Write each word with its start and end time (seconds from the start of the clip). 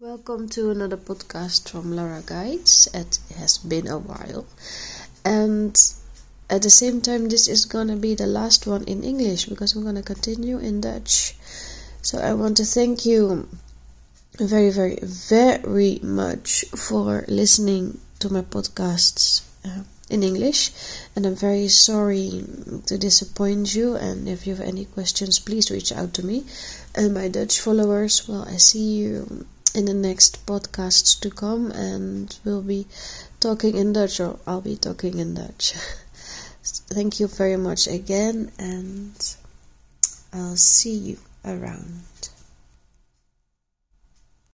Welcome 0.00 0.48
to 0.48 0.70
another 0.70 0.96
podcast 0.96 1.70
from 1.70 1.94
Laura 1.94 2.20
Guides. 2.26 2.88
It 2.92 3.20
has 3.36 3.58
been 3.58 3.86
a 3.86 3.96
while, 3.96 4.44
and 5.24 5.80
at 6.50 6.62
the 6.62 6.68
same 6.68 7.00
time, 7.00 7.28
this 7.28 7.46
is 7.46 7.64
gonna 7.64 7.94
be 7.94 8.16
the 8.16 8.26
last 8.26 8.66
one 8.66 8.82
in 8.84 9.04
English 9.04 9.44
because 9.46 9.76
I'm 9.76 9.84
gonna 9.84 10.02
continue 10.02 10.58
in 10.58 10.80
Dutch. 10.80 11.36
So 12.02 12.18
I 12.18 12.34
want 12.34 12.56
to 12.56 12.64
thank 12.64 13.06
you 13.06 13.48
very, 14.36 14.70
very, 14.70 14.98
very 15.00 16.00
much 16.02 16.64
for 16.74 17.24
listening 17.28 18.00
to 18.18 18.32
my 18.32 18.42
podcasts 18.42 19.42
uh, 19.64 19.84
in 20.10 20.24
English, 20.24 20.72
and 21.14 21.24
I'm 21.24 21.36
very 21.36 21.68
sorry 21.68 22.44
to 22.86 22.98
disappoint 22.98 23.76
you. 23.76 23.94
And 23.94 24.28
if 24.28 24.44
you 24.44 24.56
have 24.56 24.66
any 24.66 24.86
questions, 24.86 25.38
please 25.38 25.70
reach 25.70 25.92
out 25.92 26.14
to 26.14 26.26
me. 26.26 26.46
And 26.96 27.14
my 27.14 27.28
Dutch 27.28 27.60
followers, 27.60 28.26
well, 28.26 28.42
I 28.42 28.56
see 28.56 28.96
you 28.96 29.46
in 29.74 29.86
the 29.86 29.94
next 29.94 30.46
podcasts 30.46 31.18
to 31.20 31.30
come, 31.30 31.70
and 31.72 32.38
we'll 32.44 32.62
be 32.62 32.86
talking 33.40 33.76
in 33.76 33.92
Dutch, 33.92 34.20
or 34.20 34.38
I'll 34.46 34.60
be 34.60 34.76
talking 34.76 35.18
in 35.18 35.34
Dutch. 35.34 35.72
Thank 36.62 37.20
you 37.20 37.26
very 37.26 37.56
much 37.56 37.88
again, 37.88 38.52
and 38.58 39.36
I'll 40.32 40.56
see 40.56 40.94
you 40.94 41.18
around. 41.44 42.30